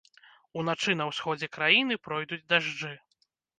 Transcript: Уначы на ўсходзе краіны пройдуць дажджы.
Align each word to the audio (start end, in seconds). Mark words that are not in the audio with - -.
Уначы 0.61 0.95
на 1.01 1.05
ўсходзе 1.09 1.51
краіны 1.59 1.99
пройдуць 2.09 2.43
дажджы. 2.55 2.93